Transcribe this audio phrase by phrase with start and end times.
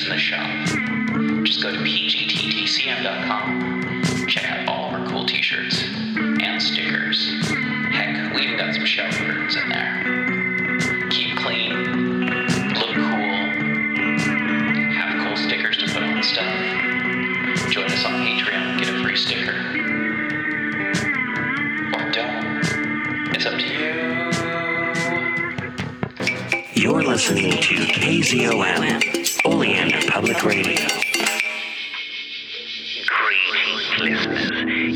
[0.00, 0.48] in the shop.
[1.44, 2.26] Just go to pgttcm.com.
[4.26, 5.84] Check out all of our cool t-shirts
[6.40, 7.52] and stickers.
[7.90, 10.02] Heck, we even got some shower curtains in there.
[11.10, 12.24] Keep clean,
[12.72, 13.04] look cool,
[14.92, 17.70] have cool stickers to put on stuff.
[17.70, 19.52] Join us on Patreon get a free sticker.
[21.92, 22.62] Or don't.
[23.34, 23.92] It's up to you.
[26.82, 29.21] You're listening to KZOM,
[30.12, 30.76] Public Radio.
[33.06, 34.50] Greetings, listeners.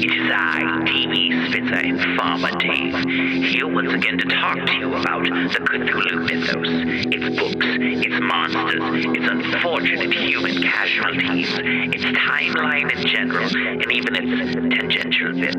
[0.05, 5.23] It is I, TV Spitzer Informer Dave, here once again to talk to you about
[5.23, 6.69] the Cthulhu mythos,
[7.09, 11.49] its books, its monsters, its unfortunate human casualties,
[11.95, 15.57] its timeline in general, and even its tangential bits,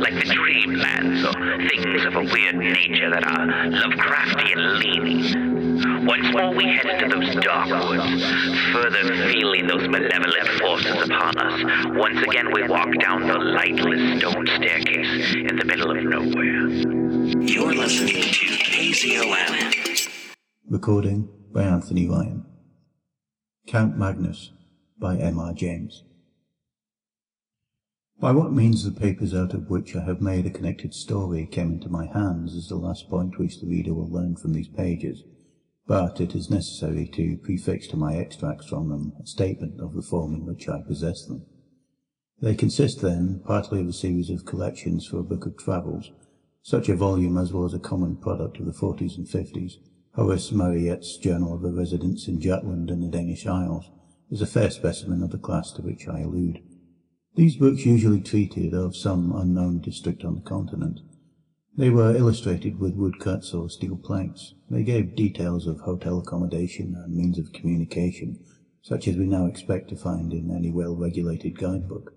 [0.00, 5.85] like the dreamlands or things of a weird nature that are Lovecraftian leaning.
[6.06, 8.24] Once more we head into those dark woods,
[8.72, 11.86] further feeling those malevolent forces upon us.
[11.96, 16.68] Once again we walk down the lightless stone staircase in the middle of nowhere.
[17.42, 20.08] You're listening to KZOM.
[20.70, 22.44] Recording by Anthony Ryan.
[23.66, 24.52] Count Magnus
[24.96, 25.54] by M.R.
[25.54, 26.04] James.
[28.20, 31.72] By what means the papers out of which I have made a connected story came
[31.72, 35.24] into my hands is the last point which the reader will learn from these pages,
[35.86, 40.02] but it is necessary to prefix to my extracts from them a statement of the
[40.02, 41.46] form in which I possess them.
[42.40, 46.10] They consist, then, partly of a series of collections for a book of travels,
[46.62, 49.78] such a volume as was a common product of the forties and fifties.
[50.14, 53.90] Horace Marryat's Journal of a Residence in Jutland and the Danish Isles
[54.30, 56.58] is a fair specimen of the class to which I allude.
[57.36, 61.00] These books usually treated of some unknown district on the continent.
[61.76, 64.54] They were illustrated with woodcuts or steel plates.
[64.70, 68.38] They gave details of hotel accommodation and means of communication,
[68.82, 72.12] such as we now expect to find in any well-regulated guidebook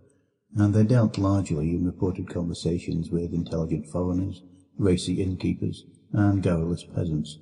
[0.55, 4.41] and they dealt largely in reported conversations with intelligent foreigners,
[4.77, 7.37] racy innkeepers, and garrulous peasants.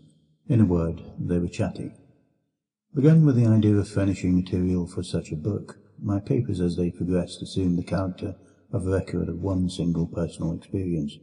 [0.47, 1.93] In a word, they were chatty.
[2.93, 6.91] Begun with the idea of furnishing material for such a book, my papers as they
[6.91, 8.35] progressed assumed the character
[8.71, 11.17] of a record of one single personal experience,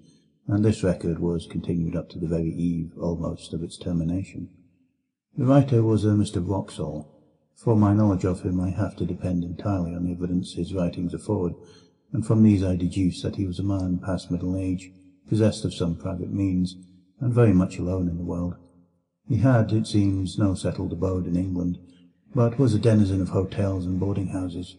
[0.47, 4.49] and this record was continued up to the very eve, almost, of its termination.
[5.37, 6.47] The writer was uh, a Mr.
[6.47, 7.09] Wraxall,
[7.57, 11.15] for my knowledge of him I have to depend entirely on the evidence his writings
[11.15, 11.55] afford,
[12.13, 14.93] and from these I deduce that he was a man past middle age,
[15.29, 16.77] possessed of some private means,
[17.21, 18.55] and very much alone in the world.
[19.27, 21.79] He had, it seems, no settled abode in England,
[22.35, 24.77] but was a denizen of hotels and boarding-houses.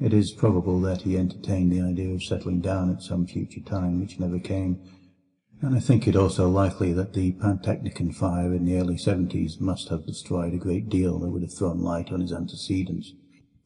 [0.00, 4.00] It is probable that he entertained the idea of settling down at some future time
[4.00, 4.80] which never came,
[5.62, 9.88] and I think it also likely that the Pantechnicon fire in the early seventies must
[9.90, 13.12] have destroyed a great deal that would have thrown light on his antecedents,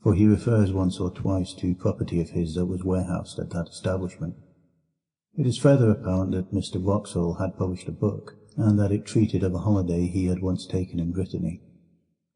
[0.02, 3.68] for he refers once or twice to property of his that was warehoused at that
[3.68, 4.34] establishment.
[5.36, 6.82] It is further apparent that Mr.
[6.82, 10.66] Wraxall had published a book, and that it treated of a holiday he had once
[10.66, 11.60] taken in Brittany.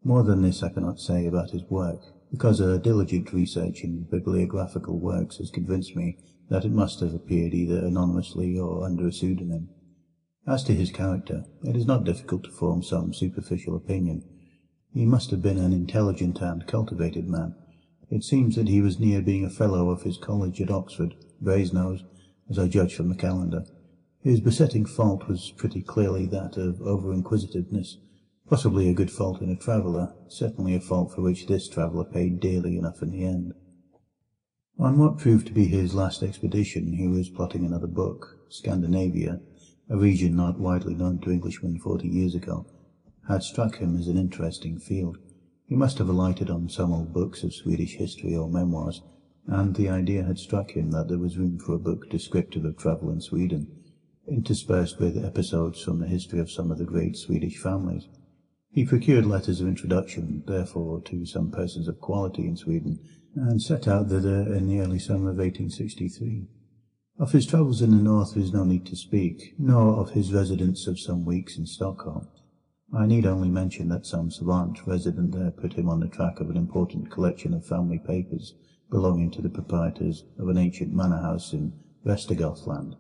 [0.05, 5.01] More than this I cannot say about his work, because a diligent research in bibliographical
[5.01, 6.19] works has convinced me
[6.51, 9.69] that it must have appeared either anonymously or under a pseudonym.
[10.47, 14.25] As to his character, it is not difficult to form some superficial opinion.
[14.95, 17.55] He must have been an intelligent and cultivated man.
[18.11, 22.05] It seems that he was near being a fellow of his college at Oxford, Brasenose,
[22.49, 23.65] as I judge from the calendar.
[24.23, 27.99] His besetting fault was pretty clearly that of over-inquisitiveness,
[28.49, 32.41] possibly a good fault in a traveller, certainly a fault for which this traveller paid
[32.41, 33.53] dearly enough in the end.
[34.81, 38.39] On what proved to be his last expedition he was plotting another book.
[38.49, 39.41] Scandinavia,
[39.91, 42.65] a region not widely known to Englishmen forty years ago,
[43.27, 45.19] had struck him as an interesting field.
[45.67, 49.03] He must have alighted on some old books of Swedish history or memoirs,
[49.49, 52.77] and the idea had struck him that there was room for a book descriptive of
[52.77, 53.67] travel in Sweden,
[54.29, 58.07] interspersed with episodes from the history of some of the great Swedish families.
[58.71, 63.01] He procured letters of introduction, therefore, to some persons of quality in Sweden,
[63.47, 66.49] and set out thither in the early summer of 1863.
[67.19, 70.33] Of his travels in the north there is no need to speak, nor of his
[70.33, 72.29] residence of some weeks in Stockholm.
[72.93, 76.51] I need only mention that some savant resident there put him on the track of
[76.51, 78.55] an important collection of family papers
[78.91, 81.75] belonging to the proprietors of an ancient manor house in
[82.05, 82.95] Vestergothland,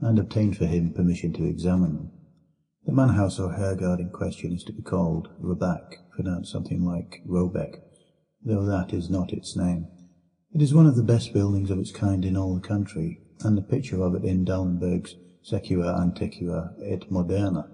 [0.00, 2.10] and obtained for him permission to examine them.
[2.84, 7.22] The manor house or herrgård in question is to be called Raback, pronounced something like
[7.26, 7.80] Robeck,
[8.44, 9.88] though that is not its name.
[10.52, 13.56] It is one of the best buildings of its kind in all the country, and
[13.56, 17.68] the picture of it in Dahlenberg's Suecia Antiqua et Moderna,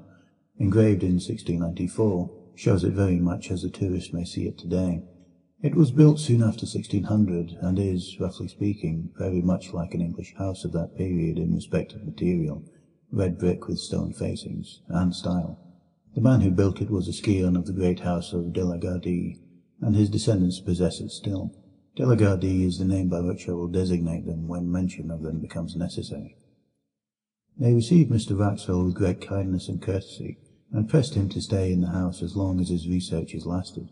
[0.58, 5.02] engraved in 1694, shows it very much as the tourist may see it today.
[5.62, 10.34] It was built soon after 1600, and is, roughly speaking, very much like an English
[10.37, 12.62] house of that period in respect of material,
[13.10, 15.58] red brick with stone facings, and style.
[16.14, 18.76] The man who built it was a scion of the great house of De la
[18.76, 19.40] Gardie,
[19.84, 21.54] and his descendants possess it still.
[21.94, 25.22] De la Gardie is the name by which I will designate them when mention of
[25.22, 26.38] them becomes necessary.
[27.58, 30.38] They received Mr Wraxall with great kindness and courtesy,
[30.72, 33.90] and pressed him to stay in the house as long as his researches lasted,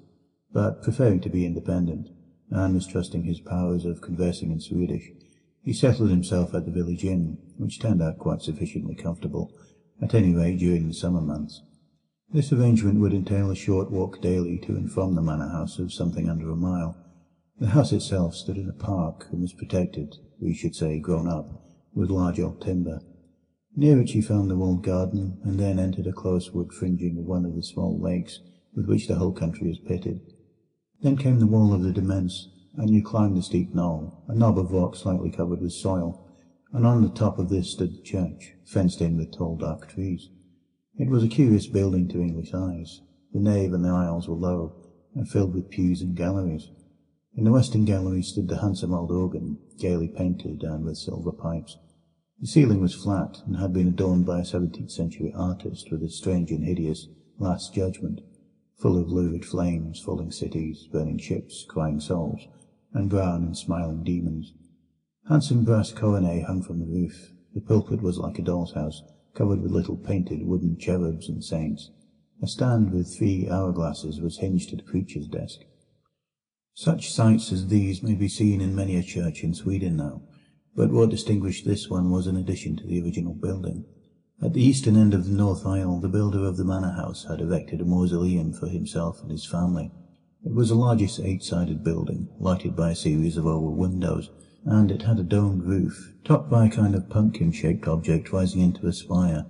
[0.51, 2.09] but preferring to be independent,
[2.51, 5.11] and mistrusting his powers of conversing in Swedish,
[5.63, 9.53] he settled himself at the village inn, which turned out quite sufficiently comfortable,
[10.01, 11.61] at any rate during the summer months.
[12.35, 15.93] This arrangement would entail a short walk daily to and from the manor house of
[15.93, 16.97] something under a mile.
[17.59, 21.63] The house itself stood in a park and was protected, we should say grown up,
[21.93, 23.01] with large old timber.
[23.77, 27.27] Near it you found the walled garden, and then entered a close wood fringing of
[27.27, 28.41] one of the small lakes
[28.75, 30.23] with which the whole country is pitted.
[31.03, 32.31] Then came the wall of the demesne,
[32.79, 36.27] and you climbed the steep knoll, a knob of rock slightly covered with soil,
[36.73, 40.31] and on the top of this stood the church, fenced in with tall dark trees.
[40.99, 43.01] It was a curious building to English eyes.
[43.33, 44.75] The nave and the aisles were low,
[45.15, 46.69] and filled with pews and galleries.
[47.35, 51.79] In the western gallery stood the handsome old organ, gaily painted and with silver pipes.
[52.41, 56.51] The ceiling was flat, and had been adorned by a seventeenth-century artist with a strange
[56.51, 57.09] and hideous
[57.39, 58.21] Last Judgment,
[58.77, 62.49] full of lurid flames, falling cities, burning ships, crying souls,
[62.93, 64.53] and brown and smiling demons.
[65.27, 67.33] Handsome brass coronae hung from the roof.
[67.55, 69.03] The pulpit was like a doll's house,
[69.35, 71.91] covered with little painted wooden cherubs and saints.
[72.43, 75.61] A stand with three hourglasses was hinged to the preacher's desk.
[76.75, 80.23] Such sights as these may be seen in many a church in Sweden now,
[80.75, 83.85] but what distinguished this one was an addition to the original building.
[84.43, 87.41] At the eastern end of the north aisle the builder of the manor house had
[87.41, 89.93] erected a mausoleum for himself and his family.
[90.45, 94.31] It was a largest eight-sided building, lighted by a series of oval windows,
[94.65, 98.87] and it had a domed roof, topped by a kind of pumpkin-shaped object rising into
[98.87, 99.45] a spire,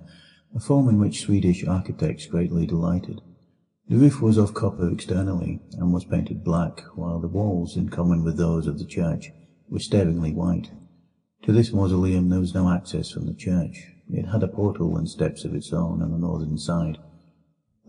[0.55, 3.21] a form in which Swedish architects greatly delighted.
[3.89, 8.23] The roof was of copper externally, and was painted black, while the walls, in common
[8.23, 9.31] with those of the church,
[9.69, 10.71] were staringly white.
[11.43, 13.91] To this mausoleum there was no access from the church.
[14.09, 16.97] It had a portal and steps of its own on the northern side.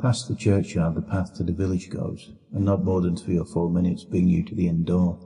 [0.00, 3.44] Past the churchyard the path to the village goes, and not more than three or
[3.44, 5.20] four minutes bring you to the inn door.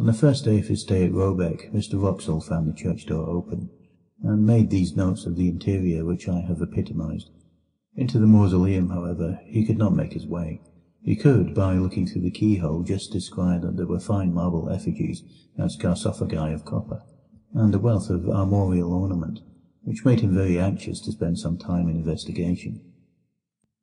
[0.00, 3.28] On the first day of his stay at Robeck, Mr Wraxall found the church door
[3.28, 3.68] open,
[4.22, 7.28] and made these notes of the interior which I have epitomized.
[7.96, 10.62] Into the mausoleum, however, he could not make his way.
[11.02, 15.22] He could, by looking through the keyhole, just descry that there were fine marble effigies
[15.58, 17.02] and sarcophagi of copper
[17.52, 19.40] and a wealth of armorial ornament,
[19.82, 22.80] which made him very anxious to spend some time in investigation.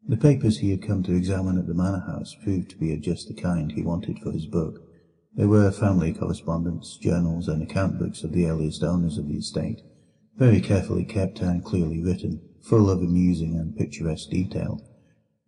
[0.07, 3.01] The papers he had come to examine at the manor house proved to be of
[3.01, 4.81] just the kind he wanted for his book.
[5.37, 9.83] They were family correspondence, journals, and account books of the earliest owners of the estate,
[10.35, 14.81] very carefully kept and clearly written, full of amusing and picturesque detail.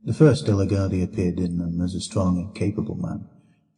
[0.03, 3.29] The first De la Gardie appeared in them as a strong and capable man.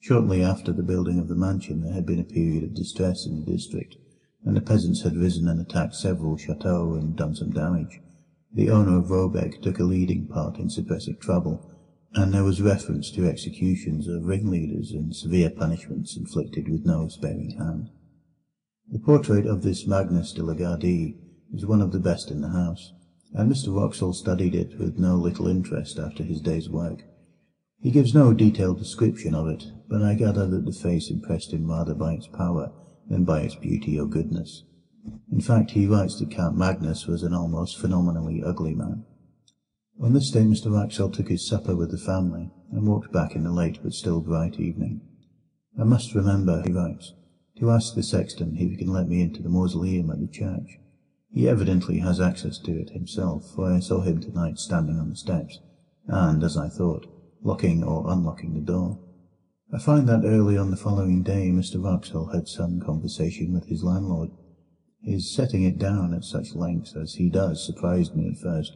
[0.02, 3.40] Shortly after the building of the mansion there had been a period of distress in
[3.40, 3.96] the district,
[4.44, 8.02] and the peasants had risen and attacked several chateaux and done some damage.
[8.54, 11.71] The owner of Robeck took a leading part in suppressing trouble,
[12.14, 17.56] and there was reference to executions of ringleaders and severe punishments inflicted with no sparing
[17.58, 17.90] hand.
[18.90, 21.18] The portrait of this Magnus de la Gardie
[21.54, 22.92] is one of the best in the house,
[23.34, 27.04] and Mr Wraxall studied it with no little interest after his day's work.
[27.82, 31.70] He gives no detailed description of it, but I gather that the face impressed him
[31.70, 32.74] rather by its power
[33.08, 34.64] than by its beauty or goodness.
[35.32, 39.06] In fact, he writes that Count Magnus was an almost phenomenally ugly man.
[40.02, 43.44] On this day Mr Wraxall took his supper with the family, and walked back in
[43.44, 45.02] the late but still bright evening.
[45.80, 47.14] I must remember, he writes,
[47.60, 50.80] to ask the sexton if he can let me into the mausoleum at the church.
[51.32, 55.16] He evidently has access to it himself, for I saw him tonight standing on the
[55.16, 55.60] steps,
[56.08, 57.06] and, as I thought,
[57.44, 58.98] locking or unlocking the door.
[59.72, 63.84] I find that early on the following day Mr Wraxall had some conversation with his
[63.84, 64.32] landlord.
[65.04, 68.76] His setting it down at such length as he does surprised me at first,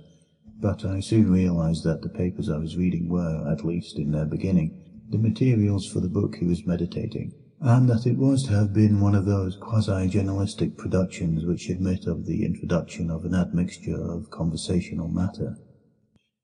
[0.59, 4.25] but I soon realized that the papers I was reading were, at least in their
[4.25, 8.73] beginning, the materials for the book he was meditating, and that it was to have
[8.73, 14.31] been one of those quasi-journalistic productions which admit of the introduction of an admixture of
[14.31, 15.57] conversational matter.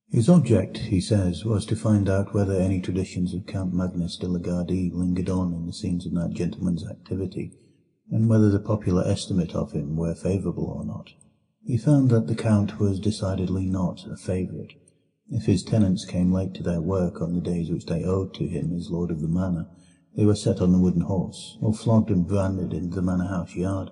[0.10, 4.28] His object, he says, was to find out whether any traditions of Count Magnus de
[4.28, 7.54] la Gardie lingered on in the scenes of that gentleman's activity,
[8.12, 11.12] and whether the popular estimate of him were favourable or not.
[11.64, 14.74] He found that the Count was decidedly not a favourite.
[15.30, 18.48] If his tenants came late to their work on the days which they owed to
[18.48, 19.68] him as lord of the manor,
[20.16, 23.56] They were set on the wooden horse, or flogged and branded in the manor house
[23.56, 23.92] yard.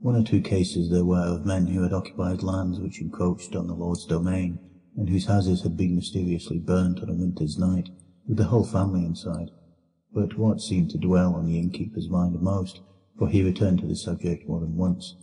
[0.00, 3.66] One or two cases there were of men who had occupied lands which encroached on
[3.66, 4.58] the lord's domain,
[4.96, 7.88] and whose houses had been mysteriously burnt on a winter's night,
[8.26, 9.50] with the whole family inside.
[10.12, 12.80] But what seemed to dwell on the innkeeper's mind most,
[13.16, 15.14] for he returned to the subject more than once,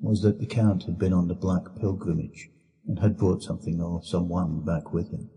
[0.00, 2.50] was that the Count had been on the Black Pilgrimage,
[2.86, 5.28] and had brought something or someone back with him.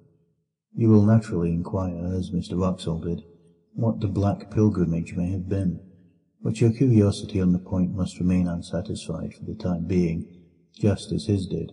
[0.73, 3.23] You will naturally inquire, as Mr Wraxall did,
[3.73, 5.79] what the Black Pilgrimage may have been,
[6.41, 10.27] but your curiosity on the point must remain unsatisfied for the time being,
[10.73, 11.71] just as his did.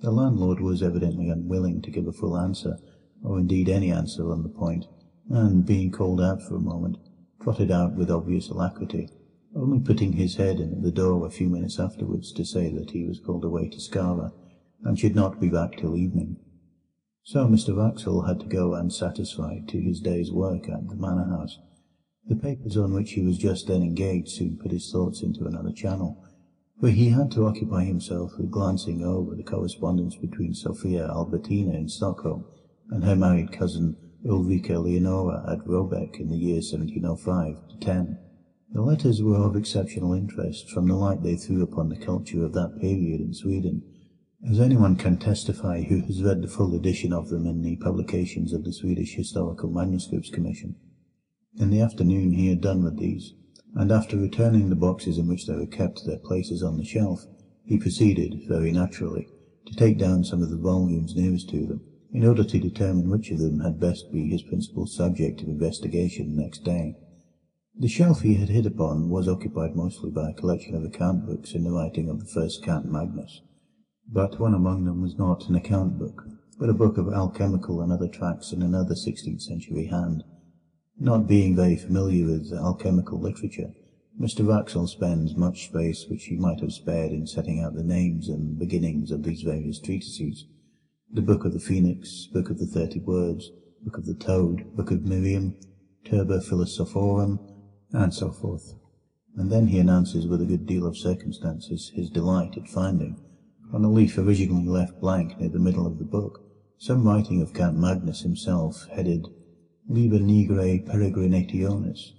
[0.00, 2.78] The landlord was evidently unwilling to give a full answer,
[3.22, 4.86] or indeed any answer on the point,
[5.30, 6.98] and, being called out for a moment,
[7.40, 9.08] trotted out with obvious alacrity,
[9.56, 12.90] only putting his head in at the door a few minutes afterwards to say that
[12.90, 14.32] he was called away to Skara,
[14.82, 16.36] and should not be back till evening.
[17.22, 21.58] So Mr Wraxall had to go unsatisfied to his day's work at the manor house.
[22.26, 25.72] The papers on which he was just then engaged soon put his thoughts into another
[25.72, 26.22] channel,
[26.80, 31.88] for he had to occupy himself with glancing over the correspondence between Sophia Albertina in
[31.88, 32.44] Stockholm
[32.90, 33.96] and her married cousin
[34.26, 38.18] Ulrica Leonora at Robeck in the year 1705 to 10.
[38.74, 42.54] The letters were of exceptional interest from the light they threw upon the culture of
[42.54, 43.84] that period in Sweden,
[44.50, 48.52] as anyone can testify who has read the full edition of them in the publications
[48.52, 50.74] of the Swedish Historical Manuscripts Commission.
[51.56, 53.34] In the afternoon he had done with these,
[53.76, 56.84] and after returning the boxes in which they were kept to their places on the
[56.84, 57.26] shelf,
[57.64, 59.28] he proceeded, very naturally,
[59.66, 61.80] to take down some of the volumes nearest to them,
[62.12, 66.34] in order to determine which of them had best be his principal subject of investigation
[66.34, 66.96] next day.
[67.76, 71.54] The shelf he had hit upon was occupied mostly by a collection of account books
[71.54, 73.42] in the writing of the first Count Magnus,
[74.08, 76.22] but one among them was not an account book,
[76.56, 80.22] but a book of alchemical and other tracts in another sixteenth century hand.
[81.00, 83.74] Not being very familiar with alchemical literature,
[84.20, 88.28] Mr Wraxall spends much space which he might have spared in setting out the names
[88.28, 90.46] and beginnings of these various treatises.
[91.10, 93.50] The Book of the Phoenix, Book of the Thirty Words,
[93.82, 95.56] Book of the Toad, Book of Miriam,
[96.04, 97.50] Turba Philosophorum,
[97.94, 98.74] and so forth.
[99.36, 103.20] And then he announces with a good deal of circumstances his delight at finding,
[103.72, 106.40] on a leaf originally left blank near the middle of the book,
[106.76, 109.26] some writing of Count Magnus himself, headed
[109.88, 112.12] Liber Nigrae Peregrinationis.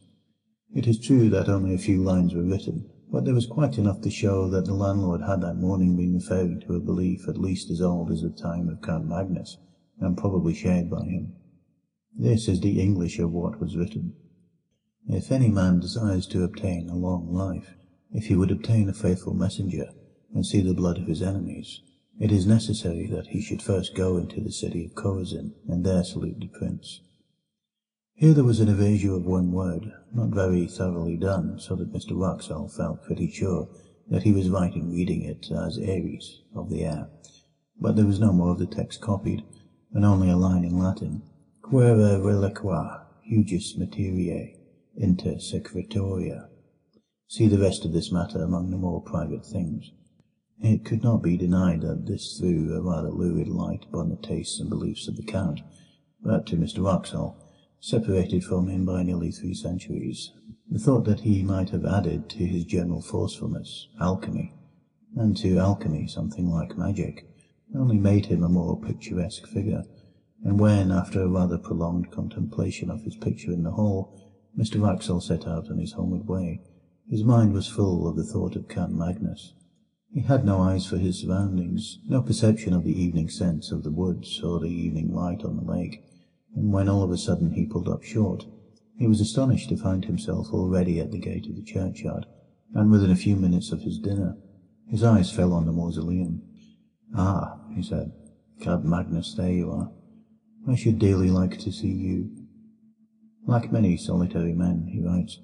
[0.74, 4.01] It is true that only a few lines were written, but there was quite enough
[4.01, 7.70] to show that the landlord had that morning been referring to a belief at least
[7.70, 9.58] as old as the time of Count Magnus,
[10.00, 11.34] and probably shared by him.
[12.17, 14.13] This is the English of what was written.
[15.07, 17.75] If any man desires to obtain a long life,
[18.12, 19.91] if he would obtain a faithful messenger,
[20.33, 21.81] and see the blood of his enemies,
[22.19, 26.03] it is necessary that he should first go into the city of Chorazin, and there
[26.03, 27.01] salute the prince.
[28.15, 32.17] Here there was an erasure of one word, not very thoroughly done, so that Mr
[32.17, 33.69] Wraxall felt pretty sure
[34.09, 37.09] that he was right in reading it as Ares, of the air.
[37.79, 39.43] But there was no more of the text copied,
[39.93, 41.21] and only a line in Latin,
[41.62, 44.64] Quere reliqua hujus materiae
[44.97, 46.49] inter secretiora.
[47.27, 49.91] See the rest of this matter among the more private things.
[50.59, 54.59] It could not be denied that this threw a rather lurid light upon the tastes
[54.59, 55.59] and beliefs of the Count,
[56.23, 57.35] but to Mr Wraxall,
[57.79, 60.31] separated from him by nearly three centuries,
[60.69, 64.53] the thought that he might have added to his general forcefulness alchemy,
[65.15, 67.27] and to alchemy something like magic,
[67.75, 69.83] only made him a more picturesque figure,
[70.43, 74.25] and when, after a rather prolonged contemplation of his picture in the hall,
[74.57, 76.62] Mr Wraxall set out on his homeward way,
[77.09, 79.53] his mind was full of the thought of Count Magnus.
[80.12, 83.91] He had no eyes for his surroundings, no perception of the evening scents of the
[83.91, 86.03] woods or the evening light on the lake,
[86.55, 88.45] and when all of a sudden he pulled up short,
[88.97, 92.25] he was astonished to find himself already at the gate of the churchyard,
[92.74, 94.38] and within a few minutes of his dinner.
[94.88, 96.43] His eyes fell on the mausoleum.
[97.13, 98.13] Ah, he said,
[98.62, 99.91] Count Magnus, there you are.
[100.67, 102.44] I should dearly like to see you.
[103.47, 105.39] Like many solitary men, he writes,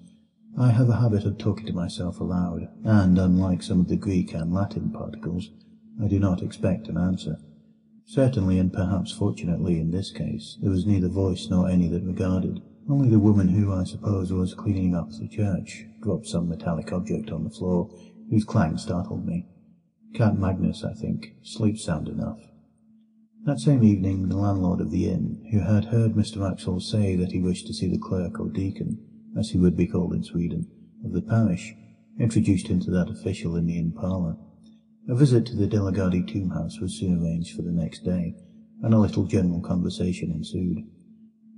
[0.58, 4.34] I have a habit of talking to myself aloud, and, unlike some of the Greek
[4.34, 5.51] and Latin particles,
[6.01, 7.38] I do not expect an answer.
[8.05, 12.62] Certainly, and perhaps fortunately in this case, there was neither voice nor any that regarded.
[12.89, 17.29] Only the woman who, I suppose, was cleaning up the church, dropped some metallic object
[17.29, 17.89] on the floor,
[18.31, 19.46] whose clang startled me.
[20.15, 22.39] Count Magnus, I think, sleeps sound enough.
[23.43, 27.31] That same evening the landlord of the inn, who had heard Mr Wraxall say that
[27.31, 29.00] he wished to see the clerk or deacon,
[29.36, 30.67] as he would be called in Sweden,
[31.03, 31.74] of the parish,
[32.19, 34.38] introduced him to that official in the inn parlour.
[35.10, 38.03] A visit to the De la Gardie tomb house was soon arranged for the next
[38.05, 38.36] day,
[38.83, 40.86] and a little general conversation ensued.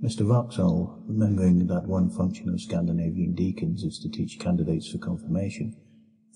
[0.02, 0.26] Mr.
[0.26, 5.76] Wraxall, remembering that one function of Scandinavian deacons is to teach candidates for confirmation,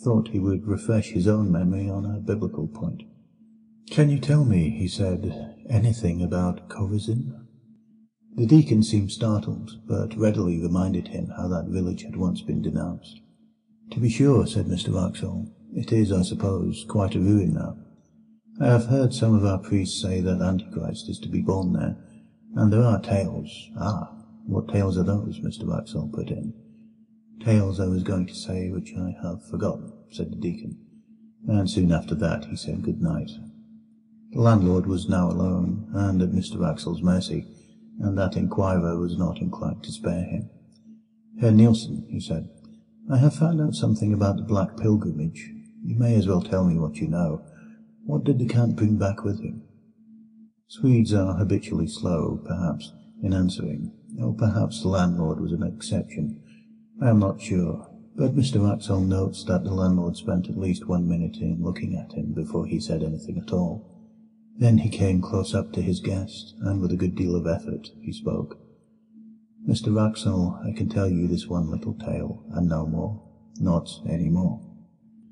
[0.05, 3.05] thought he would refresh his own memory on a biblical point.
[3.91, 7.47] Can you tell me, he said, anything about Chorazin?
[8.35, 13.21] The deacon seemed startled, but readily reminded him how that village had once been denounced.
[13.91, 14.91] To be sure, said Mr.
[14.95, 17.77] Wraxall, it is, I suppose, quite a ruin now.
[18.61, 21.97] I have heard some of our priests say that Antichrist is to be born there,
[22.55, 23.71] and there are tales.
[23.81, 24.13] Ah,
[24.47, 25.41] what tales are those?
[25.41, 25.67] Mr.
[25.67, 26.53] Wraxall put in.
[27.45, 30.79] Tales I was going to say which I have forgotten, said the deacon,
[31.49, 33.31] and soon after that he said good night.
[34.33, 36.59] The landlord was now alone, and at Mr.
[36.59, 37.47] Wraxall's mercy,
[37.99, 40.51] and that inquirer was not inclined to spare him.
[41.41, 42.51] Herr Nielsen, he said,
[43.11, 45.51] I have found out something about the Black Pilgrimage.
[45.83, 47.43] You may as well tell me what you know.
[48.05, 49.63] What did the Count bring back with him?
[50.69, 52.93] Swedes are habitually slow, perhaps,
[53.23, 56.43] in answering, or perhaps the landlord was an exception.
[57.01, 58.61] I am not sure, but Mr.
[58.61, 62.67] Wraxall notes that the landlord spent at least one minute in looking at him before
[62.67, 63.98] he said anything at all.
[64.59, 67.91] Then he came close up to his guest, and with a good deal of effort
[68.03, 68.59] he spoke.
[69.69, 69.95] Mr.
[69.95, 73.23] Wraxall, I can tell you this one little tale, and no more,
[73.61, 74.61] not any more.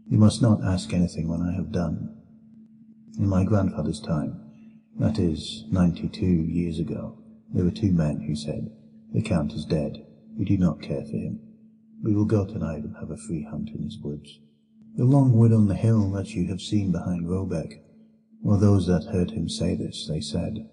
[0.09, 2.17] You must not ask anything when I have done.
[3.19, 4.41] In my grandfather's time,
[4.99, 7.19] that is, ninety-two years ago,
[7.53, 8.71] there were two men who said,
[9.13, 10.07] The Count is dead.
[10.39, 11.41] We do not care for him.
[12.03, 14.39] We will go tonight and have a free hunt in his woods.
[14.95, 17.81] The long wood on the hill that you have seen behind Robeck.
[18.43, 20.69] Well, those that heard him say this, they said,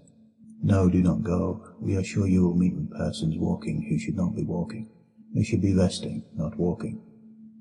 [0.61, 1.75] No, do not go.
[1.79, 4.89] We are sure you will meet with persons walking who should not be walking.
[5.33, 7.01] They should be resting, not walking.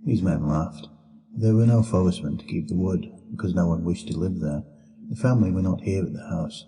[0.04, 0.88] These men laughed.
[1.34, 4.64] There were no forestmen to keep the wood, because no one wished to live there.
[5.08, 6.64] The family were not here at the house.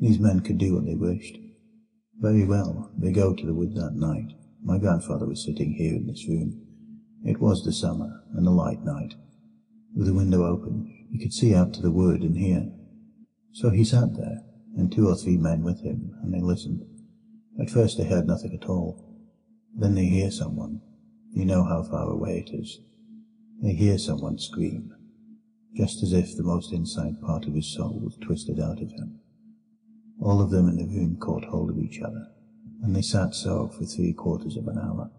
[0.00, 1.38] These men could do what they wished.
[2.18, 4.32] Very well, they go to the wood that night.
[4.62, 6.62] My grandfather was sitting here in this room.
[7.24, 9.14] It was the summer, and a light night.
[9.94, 12.72] With the window open, he could see out to the wood and hear.
[13.56, 14.42] So he sat there,
[14.76, 16.82] and two or three men with him, and they listened.
[17.58, 19.02] At first they heard nothing at all.
[19.74, 20.82] Then they hear someone.
[21.32, 22.80] You know how far away it is.
[23.62, 24.92] They hear someone scream,
[25.74, 29.20] just as if the most inside part of his soul was twisted out of him.
[30.20, 32.26] All of them in the room caught hold of each other,
[32.82, 35.10] and they sat so for three quarters of an hour.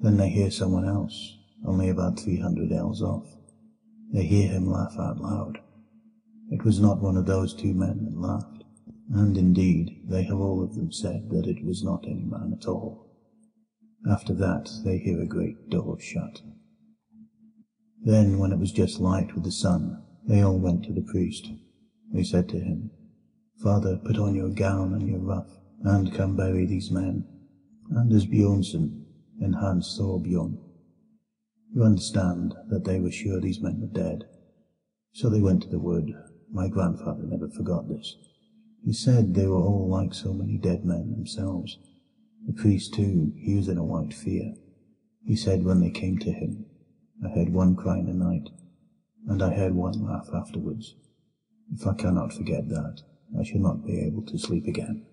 [0.00, 3.28] Then they hear someone else, only about three hundred ells off.
[4.12, 5.60] They hear him laugh out loud.
[6.50, 8.64] It was not one of those two men that laughed,
[9.12, 12.66] and indeed they have all of them said that it was not any man at
[12.66, 13.10] all.
[14.08, 16.42] After that they hear a great door shut.
[18.02, 21.50] Then, when it was just light with the sun, they all went to the priest.
[22.12, 22.90] They said to him,
[23.62, 25.48] Father, put on your gown and your ruff,
[25.82, 27.24] and come bury these men,
[27.88, 29.04] And Anders Bjornsen
[29.40, 30.58] and Hans Thorbjorn.
[31.74, 34.24] You understand that they were sure these men were dead.
[35.14, 36.12] So they went to the wood.
[36.54, 38.16] My grandfather never forgot this.
[38.84, 41.78] He said they were all like so many dead men themselves.
[42.46, 44.54] The priest, too, he was in a white fear.
[45.26, 46.66] He said when they came to him,
[47.24, 48.50] I heard one cry in the night,
[49.26, 50.94] and I heard one laugh afterwards.
[51.72, 53.02] If I cannot forget that,
[53.36, 55.06] I shall not be able to sleep again.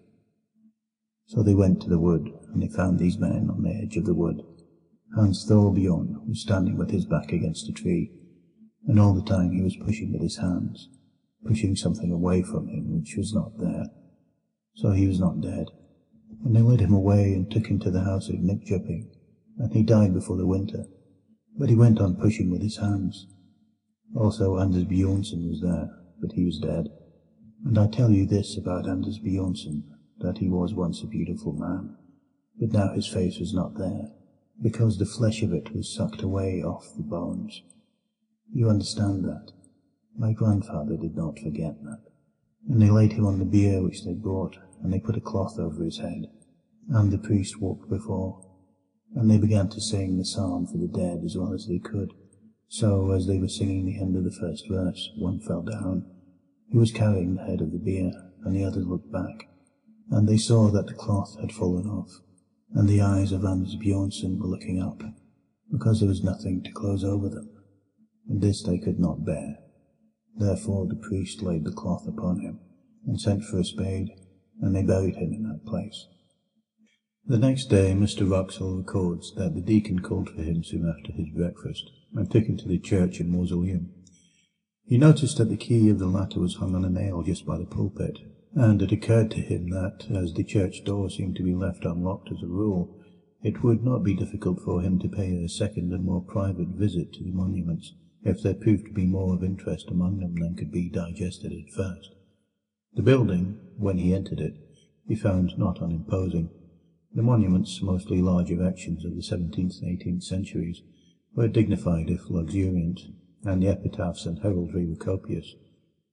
[1.25, 4.05] So they went to the wood, and they found these men on the edge of
[4.05, 4.43] the wood.
[5.15, 8.11] Hans Thorbjorn was standing with his back against a tree,
[8.85, 10.87] and all the time he was pushing with his hands,
[11.45, 13.85] pushing something away from him which was not there.
[14.75, 15.67] So he was not dead.
[16.43, 19.09] And they led him away and took him to the house of Nykjöping,
[19.57, 20.85] and he died before the winter.
[21.57, 23.27] But he went on pushing with his hands.
[24.15, 26.87] Also Anders Bjornsen was there, but he was dead.
[27.65, 29.83] And I tell you this about Anders Bjornsen,
[30.19, 31.95] that he was once a beautiful man,
[32.59, 34.11] but now his face was not there,
[34.61, 37.61] because the flesh of it was sucked away off the bones.
[38.53, 39.51] You understand that?
[40.17, 42.01] My grandfather did not forget that.
[42.69, 45.57] And they laid him on the bier which they brought, and they put a cloth
[45.57, 46.27] over his head.
[46.89, 48.45] And the priest walked before,
[49.15, 52.13] and they began to sing the psalm for the dead as well as they could.
[52.67, 56.05] So, as they were singing the end of the first verse, one fell down.
[56.69, 58.13] He was carrying the head of the bier,
[58.45, 59.49] and the others looked back,
[60.09, 62.11] and they saw that the cloth had fallen off,
[62.73, 65.03] and the eyes of Anders Bjornsen were looking up,
[65.71, 67.49] because there was nothing to close over them,
[68.29, 69.57] and this they could not bear.
[70.37, 72.59] Therefore the priest laid the cloth upon him,
[73.05, 74.11] and sent for a spade,
[74.61, 76.07] and they buried him in that place.
[77.25, 78.27] The next day Mr.
[78.27, 82.57] Wraxall records that the deacon called for him soon after his breakfast, and took him
[82.57, 83.91] to the church and mausoleum.
[84.85, 87.57] He noticed that the key of the latter was hung on a nail just by
[87.57, 88.17] the pulpit,
[88.53, 92.31] and it occurred to him that, as the church door seemed to be left unlocked
[92.31, 92.99] as a rule,
[93.43, 97.13] it would not be difficult for him to pay a second and more private visit
[97.13, 100.71] to the monuments, if there proved to be more of interest among them than could
[100.71, 102.15] be digested at first.
[102.93, 104.55] The building, when he entered it,
[105.07, 106.49] he found not unimposing.
[107.13, 110.81] The monuments, mostly large erections of the seventeenth and eighteenth centuries,
[111.33, 113.01] were dignified if luxuriant,
[113.43, 115.55] and the epitaphs and heraldry were copious.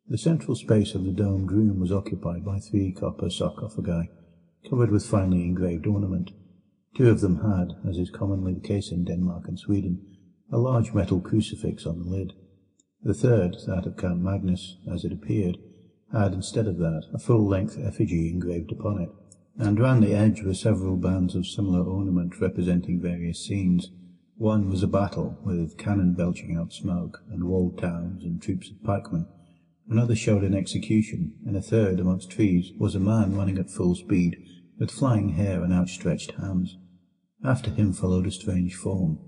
[0.08, 4.08] The central space of the domed room was occupied by three copper sarcophagi,
[4.68, 6.30] covered with finely engraved ornament.
[6.96, 10.00] Two of them had, as is commonly the case in Denmark and Sweden,
[10.50, 12.32] a large metal crucifix on the lid.
[13.02, 15.58] The third, that of Count Magnus, as it appeared,
[16.12, 19.10] had, instead of that, a full-length effigy engraved upon it,
[19.58, 23.90] and round the edge were several bands of similar ornament representing various scenes.
[24.36, 28.82] One was a battle, with cannon belching out smoke, and walled towns and troops of
[28.82, 29.26] pikemen.
[29.90, 33.94] Another showed an execution, and a third, amongst trees, was a man running at full
[33.94, 34.36] speed,
[34.78, 36.78] with flying hair and outstretched hands.
[37.44, 39.18] After him followed a strange form.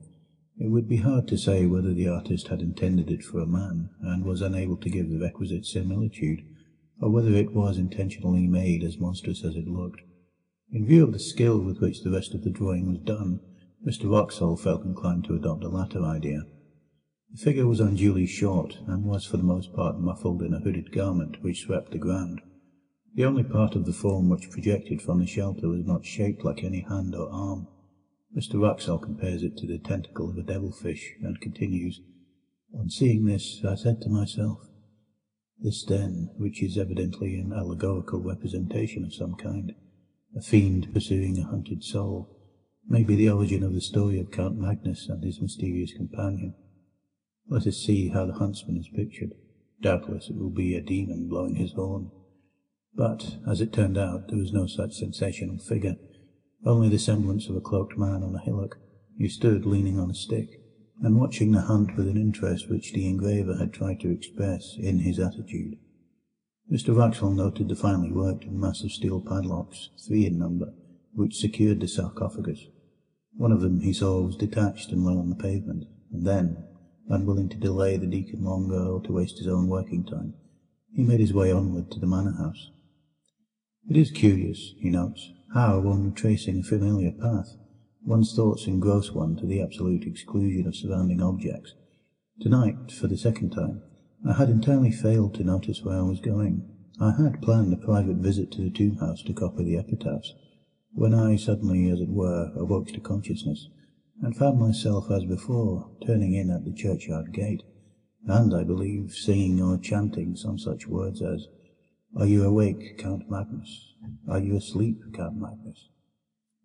[0.60, 3.88] It would be hard to say whether the artist had intended it for a man,
[4.02, 6.42] and was unable to give the requisite similitude,
[7.00, 10.02] or whether it was intentionally made as monstrous as it looked.
[10.70, 13.40] In view of the skill with which the rest of the drawing was done,
[13.86, 16.42] Mr Wraxall felt inclined to adopt the latter idea.
[17.32, 20.92] The figure was unduly short, and was for the most part muffled in a hooded
[20.92, 22.42] garment which swept the ground.
[23.14, 26.62] The only part of the form which projected from the shelter was not shaped like
[26.62, 27.66] any hand or arm.
[28.36, 32.00] Mr Wraxall compares it to the tentacle of a devilfish, and continues,
[32.72, 34.60] On seeing this, I said to myself,
[35.58, 39.74] this den, which is evidently an allegorical representation of some kind,
[40.36, 42.36] a fiend pursuing a hunted soul,
[42.88, 46.54] may be the origin of the story of Count Magnus and his mysterious companion.
[47.48, 49.34] Let us see how the huntsman is pictured.
[49.82, 52.10] Doubtless it will be a demon blowing his horn.
[52.94, 55.96] But, as it turned out, there was no such sensational figure,
[56.64, 58.78] only the semblance of a cloaked man on a hillock.
[59.18, 60.62] who stood leaning on a stick,
[61.02, 65.00] and watching the hunt with an interest which the engraver had tried to express in
[65.00, 65.76] his attitude.
[66.70, 70.72] Mr Wraxall noted the finely worked and massive steel padlocks, three in number,
[71.14, 72.66] which secured the sarcophagus.
[73.36, 76.64] One of them he saw was detached and lay on the pavement, and then,
[77.08, 80.34] unwilling to delay the deacon longer or to waste his own working time,
[80.94, 82.70] he made his way onward to the manor house.
[83.88, 87.56] It is curious, he notes, how, when tracing a familiar path,
[88.04, 91.74] one's thoughts engross one to the absolute exclusion of surrounding objects.
[92.40, 93.82] Tonight, for the second time,
[94.28, 96.68] I had entirely failed to notice where I was going.
[97.00, 100.34] I had planned a private visit to the tomb house to copy the epitaphs,
[100.92, 103.68] when I suddenly, as it were, awoke to consciousness,
[104.20, 107.62] and found myself, as before, turning in at the churchyard gate,
[108.26, 111.46] and, I believe, singing or chanting some such words as,
[112.16, 113.94] Are you awake, Count Magnus?
[114.28, 115.88] Are you asleep, Count Magnus?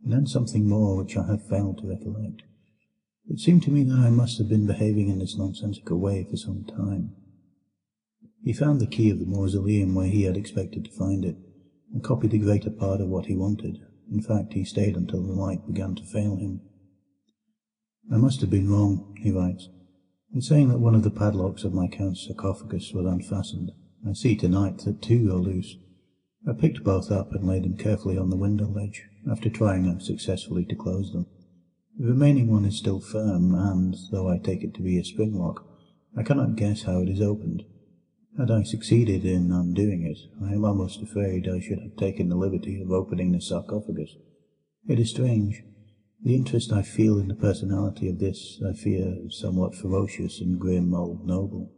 [0.03, 2.43] And then something more which I have failed to recollect.
[3.27, 6.37] It seemed to me that I must have been behaving in this nonsensical way for
[6.37, 7.15] some time.
[8.43, 11.35] He found the key of the mausoleum where he had expected to find it,
[11.91, 13.79] and copied the greater part of what he wanted,
[14.11, 16.61] in fact, he stayed until the light began to fail him.
[18.11, 19.69] I must have been wrong, he writes,
[20.33, 23.71] in saying that one of the padlocks of my count's sarcophagus was unfastened.
[24.07, 25.77] I see tonight that two are loose.
[26.47, 30.63] I picked both up and laid them carefully on the window ledge, after trying unsuccessfully
[30.65, 31.25] to close them.
[31.97, 35.33] The remaining one is still firm, and, though I take it to be a spring
[35.33, 35.65] lock,
[36.15, 37.63] I cannot guess how it is opened.
[38.37, 42.35] Had I succeeded in undoing it, I am almost afraid I should have taken the
[42.35, 44.15] liberty of opening the sarcophagus.
[44.87, 45.63] It is strange.
[46.21, 50.93] The interest I feel in the personality of this, I fear, somewhat ferocious and grim
[50.93, 51.71] old noble.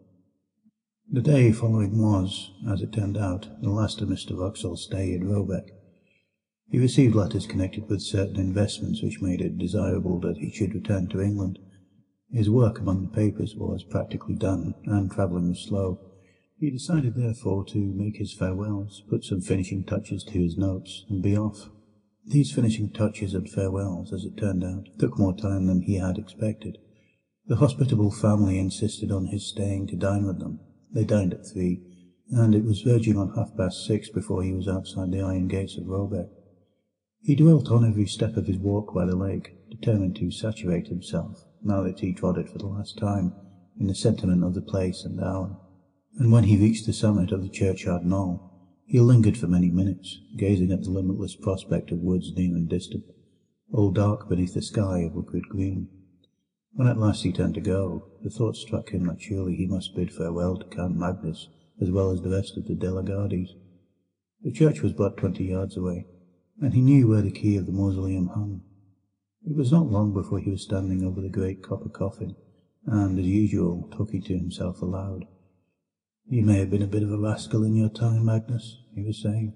[1.10, 5.24] The day following was, as it turned out, the last of Mr Wraxall's stay at
[5.24, 5.70] Roebeck.
[6.70, 11.08] He received letters connected with certain investments which made it desirable that he should return
[11.08, 11.60] to England.
[12.30, 15.98] His work among the papers was practically done, and travelling was slow.
[16.60, 21.24] He decided therefore to make his farewells, put some finishing touches to his notes, and
[21.24, 21.70] be off.
[22.26, 26.18] These finishing touches and farewells, as it turned out, took more time than he had
[26.18, 26.80] expected.
[27.46, 30.60] The hospitable family insisted on his staying to dine with them.
[30.92, 31.82] They dined at three,
[32.32, 35.88] and it was verging on half-past six before he was outside the iron gates of
[35.88, 36.30] Roebeck.
[37.22, 41.46] He dwelt on every step of his walk by the lake, determined to saturate himself,
[41.64, 43.34] now that he trod it for the last time,
[43.80, 45.58] in the sentiment of the place and hour
[46.20, 48.52] and when he reached the summit of the churchyard knoll,
[48.86, 53.04] he lingered for many minutes, gazing at the limitless prospect of woods near and distant,
[53.72, 55.90] all dark beneath a sky of liquid green.
[56.78, 59.96] When at last he turned to go, the thought struck him that surely he must
[59.96, 61.50] bid farewell to Count Magnus
[61.82, 63.56] as well as the rest of the De la Gardies.
[64.44, 66.06] The church was but twenty yards away,
[66.62, 68.62] and he knew where the key of the mausoleum hung.
[69.44, 72.36] It was not long before he was standing over the great copper coffin,
[72.86, 75.26] and, as usual, talking to himself aloud.
[76.28, 79.20] You may have been a bit of a rascal in your time, Magnus, he was
[79.20, 79.56] saying,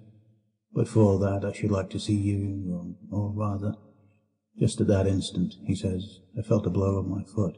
[0.73, 3.75] but for all that I should like to see you, or, or rather...
[4.61, 7.57] Just at that instant, he says, I felt a blow on my foot.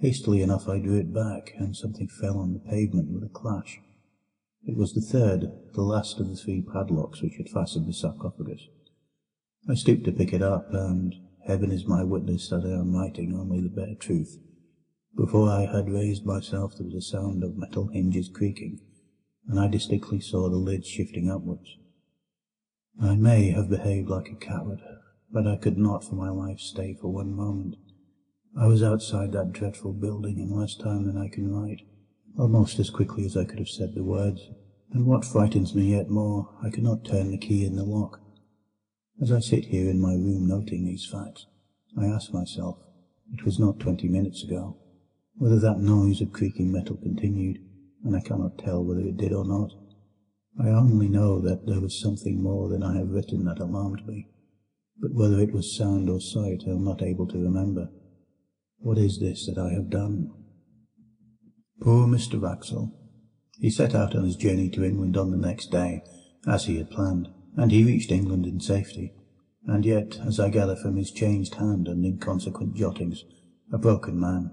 [0.00, 3.78] Hastily enough I drew it back, and something fell on the pavement with a clash.
[4.66, 8.68] It was the third, the last of the three padlocks which had fastened the sarcophagus.
[9.68, 11.14] I stooped to pick it up, and
[11.46, 14.38] heaven is my witness that I am writing only the bare truth.
[15.14, 18.80] Before I had raised myself there was a sound of metal hinges creaking,
[19.46, 21.76] and I distinctly saw the lid shifting upwards.
[22.98, 24.80] I may have behaved like a coward,
[25.34, 27.74] but I could not for my life stay for one moment.
[28.56, 31.80] I was outside that dreadful building in less time than I can write,
[32.38, 34.48] almost as quickly as I could have said the words,
[34.92, 38.20] and what frightens me yet more, I could not turn the key in the lock.
[39.20, 41.46] As I sit here in my room noting these facts,
[41.98, 42.78] I ask myself,
[43.32, 44.76] it was not twenty minutes ago,
[45.34, 47.58] whether that noise of creaking metal continued,
[48.04, 49.72] and I cannot tell whether it did or not.
[50.62, 54.28] I only know that there was something more than I have written that alarmed me
[55.00, 57.88] but whether it was sound or sight I am not able to remember.
[58.78, 60.30] What is this that I have done?
[61.80, 62.40] Poor Mr.
[62.40, 62.92] Wraxall.
[63.58, 66.02] He set out on his journey to England on the next day,
[66.46, 69.12] as he had planned, and he reached England in safety,
[69.66, 73.24] and yet, as I gather from his changed hand and inconsequent jottings,
[73.72, 74.50] a broken man.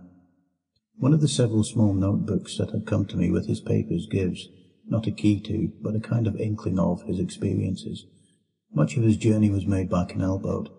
[0.97, 4.47] One of the several small notebooks that have come to me with his papers gives,
[4.86, 8.06] not a key to, but a kind of inkling of, his experiences,
[8.73, 10.69] much of his journey was made by canal boat,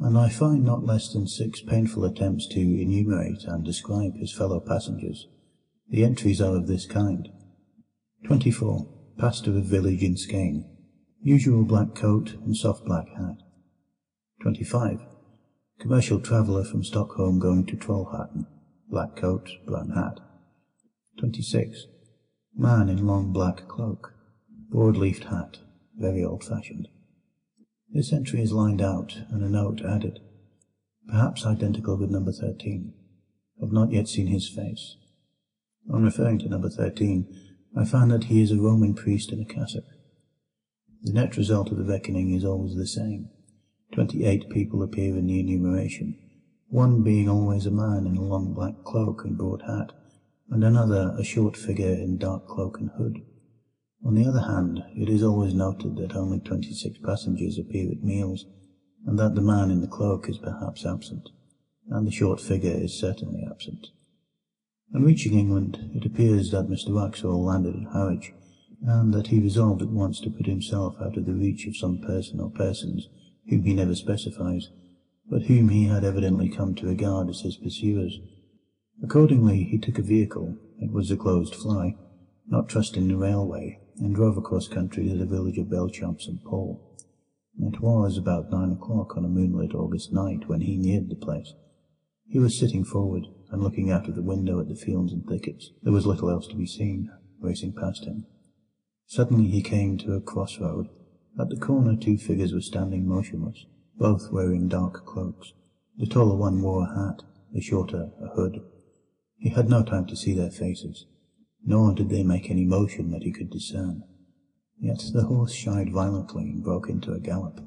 [0.00, 4.60] and I find not less than six painful attempts to enumerate and describe his fellow
[4.60, 5.28] passengers.
[5.88, 7.28] The entries are of this kind.
[8.26, 8.86] 24.
[9.18, 10.64] Pastor of village in Skane.
[11.22, 13.36] Usual black coat and soft black hat.
[14.42, 15.00] 25.
[15.78, 18.46] Commercial traveller from Stockholm going to Trollhättan.
[18.88, 20.20] Black coat, brown hat.
[21.18, 21.86] 26.
[22.56, 24.14] Man in long black cloak.
[24.70, 25.58] Broad-leafed hat.
[25.96, 26.88] Very old-fashioned.
[27.92, 30.20] This entry is lined out and a note added,
[31.08, 32.94] perhaps identical with number 13.
[33.60, 34.96] I've not yet seen his face.
[35.92, 37.26] On referring to number 13,
[37.76, 39.84] I find that he is a Roman priest in a cassock.
[41.02, 43.28] The net result of the reckoning is always the same.
[43.92, 46.16] Twenty-eight people appear in the enumeration,
[46.68, 49.90] one being always a man in a long black cloak and broad hat,
[50.48, 53.18] and another a short figure in dark cloak and hood.
[54.04, 58.46] On the other hand, it is always noted that only twenty-six passengers appear at meals,
[59.06, 61.28] and that the man in the cloak is perhaps absent,
[61.90, 63.88] and the short figure is certainly absent.
[64.94, 68.32] On reaching England, it appears that Mr Wraxall landed at Harwich,
[68.82, 71.98] and that he resolved at once to put himself out of the reach of some
[72.00, 73.08] person or persons
[73.48, 74.70] whom he never specifies,
[75.28, 78.18] but whom he had evidently come to regard as his pursuers.
[79.02, 81.96] Accordingly, he took a vehicle, it was a closed fly,
[82.48, 86.80] not trusting the railway, and drove across country to the village of Belchamp St Paul.
[87.58, 91.52] It was about nine o'clock on a moonlit August night when he neared the place.
[92.26, 95.70] He was sitting forward and looking out of the window at the fields and thickets.
[95.82, 98.26] There was little else to be seen, racing past him.
[99.06, 100.88] Suddenly he came to a crossroad.
[101.38, 105.52] At the corner two figures were standing motionless, both wearing dark cloaks.
[105.96, 108.60] The taller one wore a hat, the shorter a hood.
[109.36, 111.06] He had no time to see their faces
[111.64, 114.02] nor did they make any motion that he could discern.
[114.78, 117.60] Yet the horse shied violently and broke into a gallop,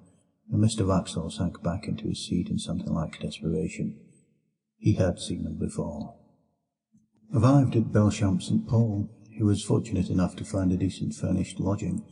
[0.52, 4.00] and Mr Wraxall sank back into his seat in something like desperation.
[4.78, 6.16] He had seen them before.
[7.34, 12.04] Arrived at Belchamp St Paul, he was fortunate enough to find a decent furnished lodging,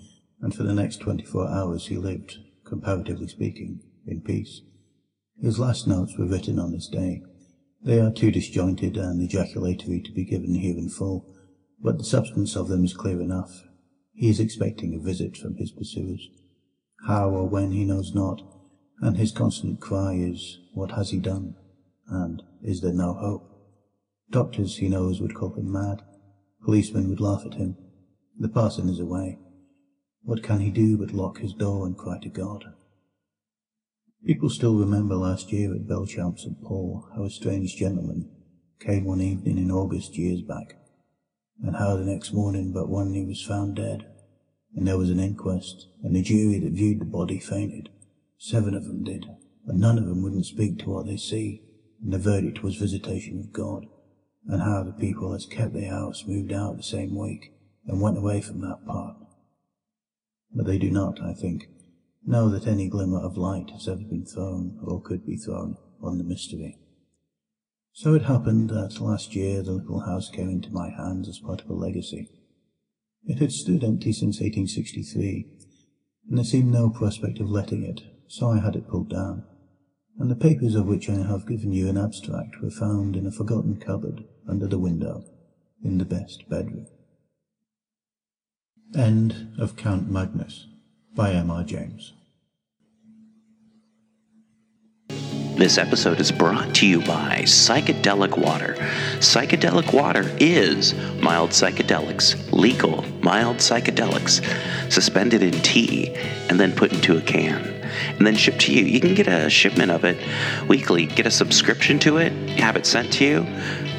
[0.41, 4.61] and for the next twenty-four hours he lived, comparatively speaking, in peace.
[5.39, 7.23] His last notes were written on this day.
[7.83, 11.25] They are too disjointed and ejaculatory to be given here in full,
[11.83, 13.63] but the substance of them is clear enough.
[14.13, 16.29] He is expecting a visit from his pursuers.
[17.07, 18.41] How or when he knows not,
[19.01, 21.55] and his constant cry is, What has he done?
[22.07, 23.47] and Is there no hope?
[24.29, 26.03] Doctors, he knows, would call him mad.
[26.63, 27.75] Policemen would laugh at him.
[28.37, 29.39] The parson is away.
[30.23, 32.65] What can he do but lock his door and cry to God?
[34.23, 38.29] People still remember last year at Belchamp St Paul how a strange gentleman
[38.79, 40.75] came one evening in August years back
[41.63, 44.05] and how the next morning but one he was found dead,
[44.75, 47.89] and there was an inquest, and the jury that viewed the body fainted.
[48.37, 49.25] Seven of them did,
[49.67, 51.61] and none of them wouldn't speak to what they see,
[52.01, 53.85] and the verdict was visitation of God,
[54.47, 57.53] and how the people as kept their house moved out the same week,
[57.85, 59.17] and went away from that part.
[60.53, 61.69] but they do not, I think,
[62.25, 66.17] know that any glimmer of light has ever been thrown, or could be thrown, on
[66.17, 66.77] the mystery.
[67.93, 71.61] So it happened that last year the little house came into my hands as part
[71.61, 72.29] of a legacy.
[73.25, 75.45] It had stood empty since 1863,
[76.29, 79.43] and there seemed no prospect of letting it, so I had it pulled down,
[80.17, 83.31] and the papers of which I have given you an abstract were found in a
[83.31, 85.25] forgotten cupboard under the window
[85.83, 86.87] in the best bedroom.
[88.95, 90.67] End of Count Magnus
[91.13, 91.63] by M.R.
[91.63, 92.13] James.
[95.61, 98.73] This episode is brought to you by Psychedelic Water.
[99.19, 104.41] Psychedelic Water is mild psychedelics, legal mild psychedelics,
[104.91, 106.15] suspended in tea
[106.49, 107.63] and then put into a can
[108.17, 108.85] and then shipped to you.
[108.85, 110.17] You can get a shipment of it
[110.67, 113.45] weekly, get a subscription to it, have it sent to you.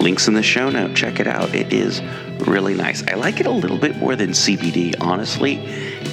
[0.00, 0.96] Links in the show note.
[0.96, 1.54] Check it out.
[1.54, 2.02] It is
[2.48, 3.06] really nice.
[3.06, 5.58] I like it a little bit more than CBD, honestly.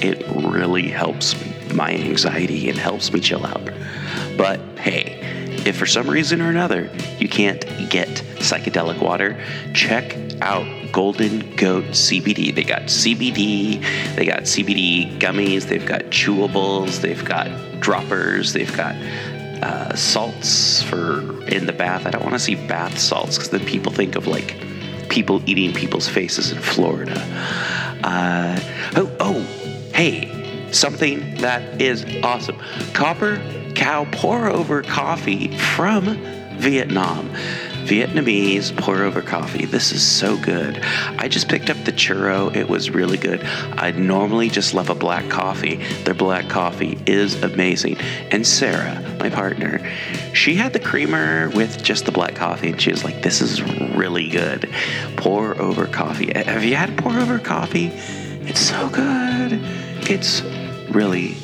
[0.00, 1.34] It really helps
[1.74, 3.68] my anxiety and helps me chill out.
[4.36, 9.42] But hey, if for some reason or another you can't get psychedelic water,
[9.74, 12.54] check out Golden Goat CBD.
[12.54, 13.82] They got CBD,
[14.16, 18.94] they got CBD gummies, they've got chewables, they've got droppers, they've got
[19.62, 22.06] uh, salts for in the bath.
[22.06, 24.56] I don't want to see bath salts because then people think of like
[25.08, 27.20] people eating people's faces in Florida.
[28.02, 28.58] Uh,
[28.96, 29.40] oh, oh,
[29.92, 32.56] hey, something that is awesome.
[32.94, 33.36] Copper
[33.74, 36.04] Cow pour over coffee from
[36.58, 37.30] Vietnam.
[37.90, 39.64] Vietnamese pour over coffee.
[39.64, 40.78] This is so good.
[41.18, 42.54] I just picked up the churro.
[42.54, 43.42] It was really good.
[43.42, 45.76] I normally just love a black coffee.
[46.04, 47.98] Their black coffee is amazing.
[48.30, 49.80] And Sarah, my partner,
[50.34, 53.62] she had the creamer with just the black coffee and she was like, This is
[53.96, 54.70] really good.
[55.16, 56.32] Pour over coffee.
[56.32, 57.86] Have you had pour over coffee?
[57.86, 59.58] It's so good.
[60.08, 60.42] It's
[60.92, 61.36] really,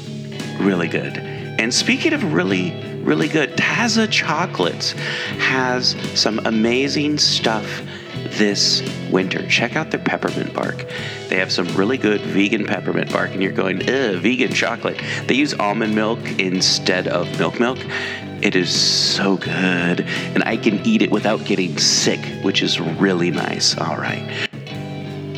[0.60, 1.35] really good.
[1.58, 4.92] And speaking of really, really good, Taza Chocolates
[5.38, 7.82] has some amazing stuff
[8.32, 9.46] this winter.
[9.48, 10.84] Check out their peppermint bark.
[11.28, 15.00] They have some really good vegan peppermint bark, and you're going, ugh, vegan chocolate.
[15.26, 17.78] They use almond milk instead of milk milk.
[18.42, 23.30] It is so good, and I can eat it without getting sick, which is really
[23.30, 23.76] nice.
[23.78, 24.45] All right.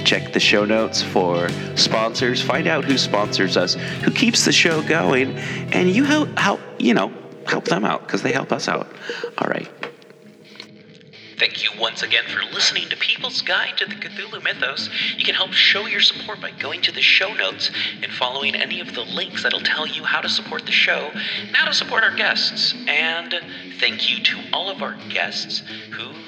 [0.09, 2.41] Check the show notes for sponsors.
[2.41, 5.37] Find out who sponsors us, who keeps the show going,
[5.75, 7.13] and you help, help you know,
[7.47, 8.89] help them out because they help us out.
[9.37, 9.69] All right.
[11.37, 14.89] Thank you once again for listening to People's Guide to the Cthulhu Mythos.
[15.19, 17.71] You can help show your support by going to the show notes
[18.03, 21.55] and following any of the links that'll tell you how to support the show and
[21.55, 22.73] how to support our guests.
[22.89, 23.35] And
[23.79, 26.28] thank you to all of our guests who